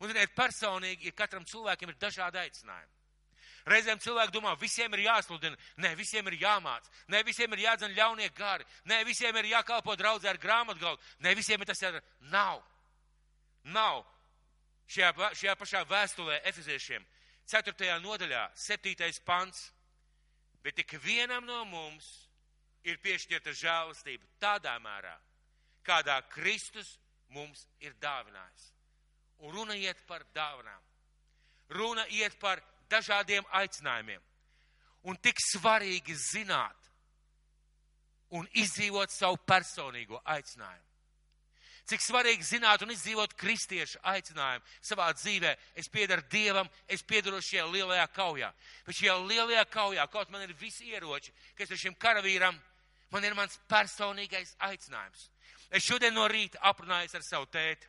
[0.00, 2.96] Un, ziniet, personīgi, ja katram cilvēkam ir dažādi aicinājumi.
[3.68, 8.30] Reizēm cilvēki domā, visiem ir jāsludina, nē, visiem ir jāmāc, nē, visiem ir jādzen ļaunie
[8.36, 12.00] gari, nē, visiem ir jākalpo draudzē ar grāmatgalu, nē, visiem ir tas ir
[12.32, 12.62] nav.
[13.64, 14.06] Nav.
[14.90, 17.04] Šajā, šajā pašā vēstulē Efeziešiem,
[17.52, 18.00] 4.
[18.00, 19.12] nodaļā, 7.
[19.26, 19.68] pants.
[20.64, 22.08] Bet tik vienam no mums
[22.84, 25.14] ir piešķirta žēlastība tādā mērā,
[25.84, 26.98] kādā Kristus
[27.32, 28.66] mums ir dāvinājis.
[29.40, 30.82] Un runa iet par dāvinām.
[31.70, 34.20] Runa iet par dažādiem aicinājumiem.
[35.08, 36.76] Un tik svarīgi zināt
[38.36, 40.86] un izdzīvot savu personīgo aicinājumu.
[41.90, 45.56] Cik svarīgi zināt un izdzīvot kristiešu aicinājumu savā dzīvē.
[45.74, 48.50] Es piedaru Dievam, es piedaru šajā lielajā kaujā.
[48.86, 52.58] Bet šajā lielajā kaujā, kaut man ir visi ieroči, kas ir šim karavīram,
[53.10, 55.26] man ir mans personīgais aicinājums.
[55.70, 57.88] Es šodien no rīta aprunājos ar savu tēti.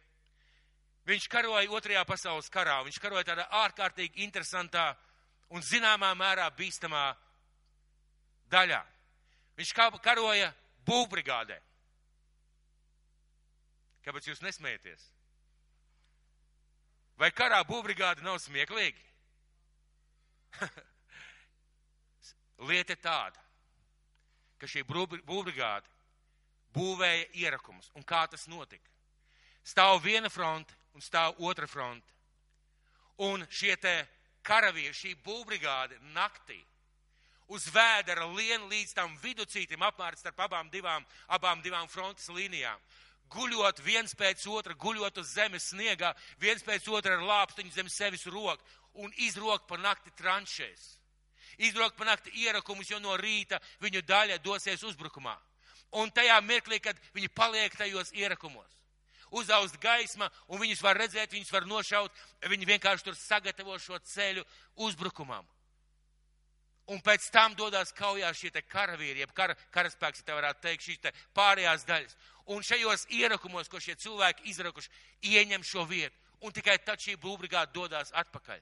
[1.11, 2.77] Viņš karoja otrajā pasaules karā.
[2.87, 4.93] Viņš karoja tādā ārkārtīgi interesantā
[5.51, 7.09] un zināmā mērā bīstamā
[8.53, 8.79] daļā.
[9.59, 10.53] Viņš karoja
[10.87, 11.57] būvbrigādē.
[14.05, 15.03] Kāpēc jūs nesmieties?
[17.19, 19.03] Vai karā būvbrigāde nav smieklīgi?
[22.71, 23.43] Lieta tāda,
[24.57, 25.91] ka šī būvbrigāde
[26.73, 27.91] būvēja ierakumus.
[27.99, 28.87] Un kā tas notika?
[29.67, 32.07] Stāv viena fronte, un stāv otra fronte.
[33.21, 33.93] Un šie te
[34.43, 36.59] karavīri, šī būvbrigāde naktī
[37.51, 42.79] uz vēdera lien līdz tam viducītim apmēram starp abām divām, abām divām frontes līnijām.
[43.31, 48.25] Guļot viens pēc otra, guļot uz zemes sniegā, viens pēc otra ar lāpstiņu zem sevis
[48.27, 48.63] roku
[49.03, 50.87] un izrok pa nakti tranšēs.
[51.67, 55.35] Izrok pa nakti ierakumus, jo no rīta viņu daļa dosies uzbrukumā.
[55.99, 58.77] Un tajā mirklī, kad viņi paliek tajos ierakumos,
[59.31, 64.45] uzaust gaisma, un viņus var redzēt, viņus var nošaut, viņi vienkārši tur sagatavo šo ceļu
[64.75, 65.47] uzbrukumam.
[66.91, 71.21] Un pēc tam dodas kaujā šie karavīri, jeb kara, karaspēks, ja tā varētu teikt, šīs
[71.37, 72.17] pārējās daļas.
[72.51, 74.89] Un šajos ierakumos, ko šie cilvēki izrakuši,
[75.21, 76.17] ieņem šo vietu.
[76.41, 78.59] Un tikai tad šī būvbrigāde dodas atpakaļ.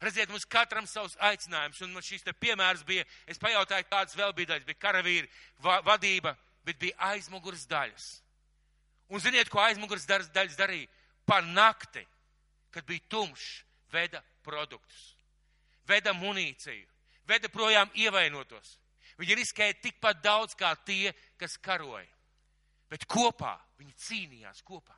[0.00, 4.54] Redziet, mums katram savs aicinājums, un man te piemērs bija, es pajautāju, kādas vēl bija
[4.54, 8.22] daļas, bija karavīri, va, vadība, bet bija aizmugures daļas.
[9.08, 10.88] Un ziniet, ko aizmugures daļas darīja?
[11.28, 12.04] Pa nakti,
[12.72, 15.14] kad bija tumšs, veda produktus,
[15.88, 16.86] veda munīciju,
[17.28, 18.76] veda projām ievainotos.
[19.18, 22.06] Viņi riskēja tikpat daudz kā tie, kas karoja.
[22.88, 24.94] Bet kopā viņi cīnījās kopā.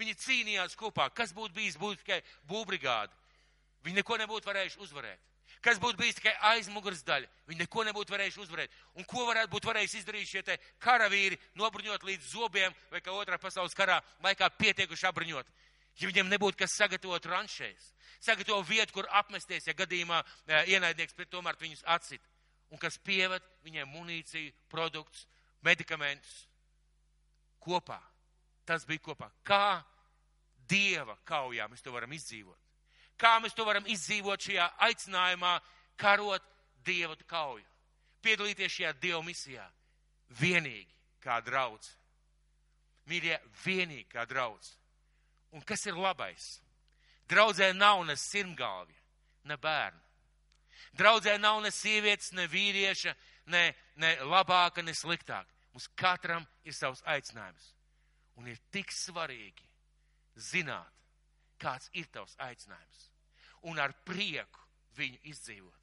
[0.00, 1.10] Viņi cīnījās kopā.
[1.12, 3.12] Kas būtu bijis, būtu tikai būvbrigāde.
[3.84, 5.20] Viņi neko nebūtu varējuši uzvarēt.
[5.60, 8.76] Kas būtu bijis tikai aizmugures daļa, viņi neko nebūtu varējuši uzvarēt.
[8.96, 13.76] Un ko varētu būt varējis izdarīt šie karavīri, nobruņot līdz zobiem, vai kā otrā pasaules
[13.76, 15.50] karā laikā pietiekuši apbruņot.
[16.00, 17.90] Ja viņiem nebūtu kas sagatavot ranšēs,
[18.24, 22.24] sagatavo vietu, kur apmesties, ja gadījumā e, ienaidnieks pret tomēr viņus atsit.
[22.72, 25.26] Un kas pieved viņiem munīciju, produktus,
[25.66, 26.46] medikamentus
[27.60, 28.00] kopā.
[28.64, 29.28] Tas bija kopā.
[29.44, 29.82] Kā
[30.70, 32.69] Dieva kaujā mēs to varam izdzīvot?
[33.20, 35.58] Kā mēs to varam izdzīvot šajā aicinājumā,
[36.00, 36.44] karot
[36.84, 37.66] Dieva kauju?
[38.24, 39.66] Piedalīties šajā Dieva misijā.
[40.40, 40.88] Vienīgi
[41.20, 41.92] kā draudz.
[43.10, 44.72] Mīļie, vienīgi kā draudz.
[45.52, 46.60] Un kas ir labais?
[47.30, 48.96] Draudzē nav ne sirmgalvja,
[49.44, 50.00] ne bērna.
[50.96, 53.14] Draudzē nav ne sievietes, ne vīrieša,
[53.52, 55.50] ne, ne labāka, ne sliktāka.
[55.74, 57.74] Mums katram ir savs aicinājums.
[58.40, 59.66] Un ir tik svarīgi
[60.40, 60.90] zināt,
[61.60, 63.09] kāds ir tavs aicinājums.
[63.68, 64.60] Un ar prieku
[64.96, 65.76] viņu izdzīvot.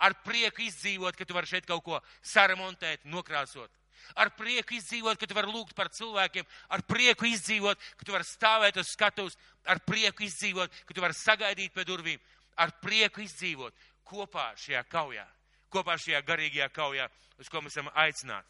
[0.00, 3.70] Ar prieku izdzīvot, ka tu vari šeit kaut ko saremontēt, nokrāsot.
[4.16, 6.46] Ar prieku izdzīvot, ka tu vari lūgt par cilvēkiem.
[6.72, 9.36] Ar prieku izdzīvot, ka tu vari stāvēt uz skatuves.
[9.68, 12.22] Ar prieku izdzīvot, ka tu vari sagaidīt pie durvīm.
[12.56, 13.76] Ar prieku izdzīvot
[14.08, 15.26] kopā šajā kaujā.
[15.70, 17.06] Kopā šajā garīgajā kaujā,
[17.38, 18.48] uz ko mēs esam aicināti.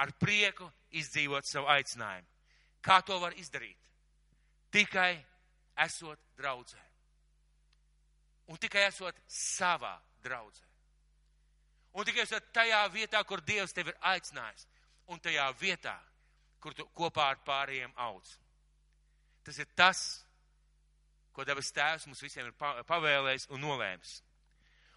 [0.00, 2.28] Ar prieku izdzīvot savu aicinājumu.
[2.80, 3.76] Kā to var izdarīt?
[4.72, 5.18] Tikai
[5.84, 6.89] esot draudzē.
[8.50, 10.66] Un tikai esot savā draudzē.
[11.98, 14.66] Un tikai esot tajā vietā, kur Dievs tevi ir aicinājis.
[15.10, 15.96] Un tajā vietā,
[16.62, 18.36] kur tu kopā ar pārējiem audz.
[19.46, 20.00] Tas ir tas,
[21.34, 24.18] ko debes tēvs mums visiem ir pavēlējis un nolēmis.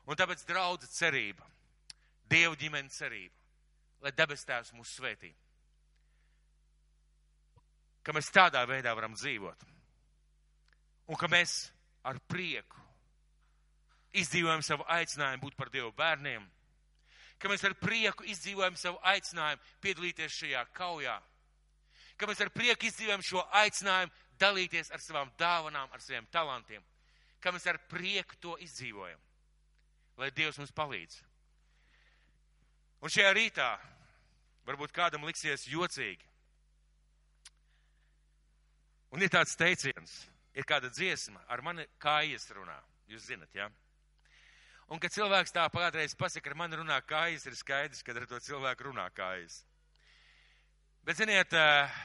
[0.09, 1.45] Un tāpēc draudz cerība,
[2.29, 3.35] Dievu ģimenes cerība,
[4.01, 5.33] lai debes tēvs mūs svētī
[8.03, 9.63] ka mēs tādā veidā varam dzīvot.
[11.11, 11.55] Un ka mēs
[12.07, 12.79] ar prieku
[14.21, 16.45] izdzīvojam savu aicinājumu būt par Dievu bērniem,
[17.39, 21.17] ka mēs ar prieku izdzīvojam savu aicinājumu piedalīties šajā kaujā,
[22.17, 26.83] ka mēs ar prieku izdzīvojam šo aicinājumu dalīties ar savām dāvanām, ar saviem talantiem,
[27.41, 29.19] ka mēs ar prieku to izdzīvojam,
[30.17, 31.21] lai Dievs mums palīdz.
[33.03, 33.71] Un šajā rītā
[34.67, 36.33] varbūt kādam liksies jocīgi,
[39.13, 40.13] Un ir tāds teiciens,
[40.57, 42.79] ir kāda dziesma, ar mani kājas runā.
[43.11, 43.67] Jūs zinat, jā?
[43.67, 43.82] Ja?
[44.91, 48.39] Un, kad cilvēks tā pagādreiz pasaka, ar mani runā kājas, ir skaidrs, kad ar to
[48.43, 49.61] cilvēku runā kājas.
[51.03, 52.01] Bet, ziniet, eh,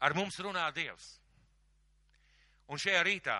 [0.00, 1.18] ar mums runā Dievs.
[2.68, 3.38] Un šajā rītā,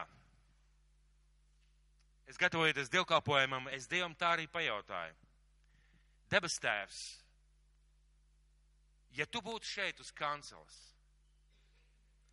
[2.27, 5.15] es gatavojoties dievkalpojumam, es Dievam tā arī pajautāju.
[6.31, 7.03] Debes tēvs,
[9.13, 10.93] ja tu būtu šeit uz kanceles,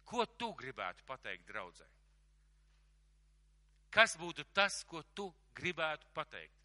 [0.09, 1.85] Ko tu gribētu pateikt draudzē?
[3.93, 6.55] Kas būtu tas, ko tu gribētu pateikt?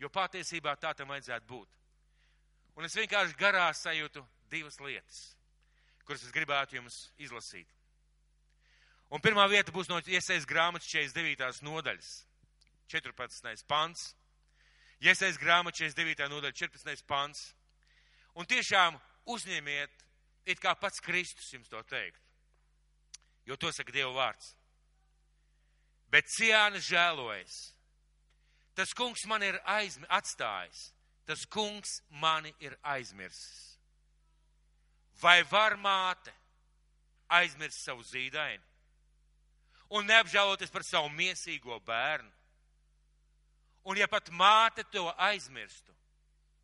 [0.00, 1.68] Jo patiesībā tā tam vajadzētu būt.
[2.76, 4.20] Un es vienkārši garā sajūtu
[4.52, 5.20] divas lietas,
[6.04, 7.68] kuras es gribētu jums izlasīt.
[9.12, 11.62] Un pirmā vieta būs no iesaistas grāmatas 49.
[11.64, 12.10] nodaļas,
[12.92, 13.64] 14.
[13.68, 14.10] pants.
[15.00, 16.28] Iesaistas grāmatas 49.
[16.32, 17.06] nodaļa, 14.
[17.06, 17.48] pants.
[18.36, 18.98] Un tiešām
[19.32, 20.04] uzņemiet,
[20.44, 22.26] it kā pats Kristus jums to teikt
[23.46, 24.55] jo to saka Dieva vārds.
[26.16, 27.56] Bet Ciāna žēlojas.
[28.76, 30.90] Tas kungs man ir aizmi, atstājis,
[31.28, 33.76] tas kungs mani ir aizmirsis.
[35.20, 36.32] Vai var māte
[37.28, 38.64] aizmirst savu zīdaini
[39.96, 42.32] un neapžēloties par savu miesīgo bērnu?
[43.86, 45.92] Un ja pat māte to aizmirstu,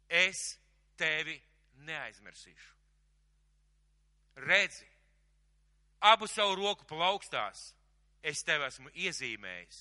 [0.08, 0.56] es
[0.98, 1.36] tevi
[1.86, 2.72] neaizmirsīšu.
[4.48, 4.88] Redzi,
[6.00, 7.70] abu savu roku plaukstās,
[8.22, 9.80] es tevi esmu iezīmējis.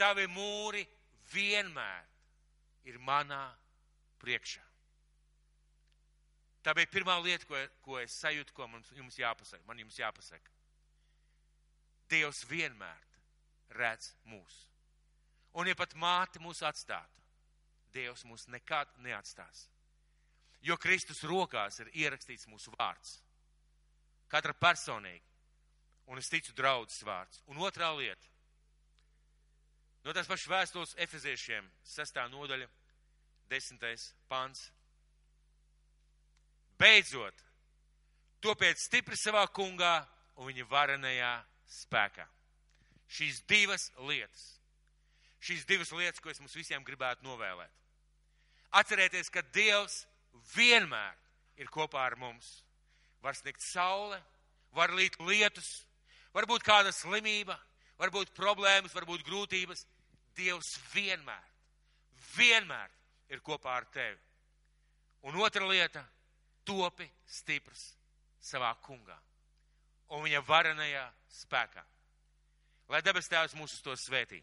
[0.00, 0.82] Tavi mūri
[1.32, 2.06] vienmēr
[2.90, 3.46] ir manā
[4.22, 4.62] priekšā.
[6.64, 9.64] Tā bija pirmā lieta, ko, ko es sajūtu, ko man jums jāpasaka.
[9.68, 10.52] Man jums jāpasaka.
[12.08, 13.04] Dievs vienmēr
[13.76, 14.56] redz mūs.
[15.60, 17.20] Un ja pat māte mūs atstātu,
[17.94, 19.68] Dievs mūs nekad neatstās.
[20.64, 23.20] Jo Kristus rokās ir ierakstīts mūsu vārds.
[24.32, 25.33] Katra personīgi.
[26.10, 27.40] Un es ticu draudzes vārds.
[27.48, 28.28] Un otrā lieta.
[30.04, 32.68] No tās pašas vēstules efeziešiem, sestā nodaļa,
[33.48, 34.66] desmitais pants.
[36.80, 37.38] Beidzot,
[38.44, 39.94] topiet stipri savā kungā
[40.36, 41.32] un viņa varenajā
[41.80, 42.26] spēkā.
[43.14, 44.44] Šīs divas lietas.
[45.44, 47.72] Šīs divas lietas, ko es mums visiem gribētu novēlēt.
[48.74, 50.02] Atcerieties, ka Dievs
[50.54, 51.16] vienmēr
[51.62, 52.58] ir kopā ar mums
[53.24, 54.18] var sniegt saule,
[54.74, 55.84] var līt lietus,
[56.34, 57.56] varbūt kāda slimība,
[58.00, 59.86] varbūt problēmas, varbūt grūtības.
[60.34, 61.50] Dievs vienmēr,
[62.34, 62.90] vienmēr
[63.30, 64.18] ir kopā ar tevi.
[65.24, 66.02] Un otra lieta-
[66.66, 67.94] topi stiprs
[68.42, 69.16] savā kungā
[70.10, 71.84] un viņa varenajā spēkā.
[72.88, 74.42] Lai debes tēvs mūs uz to svētī.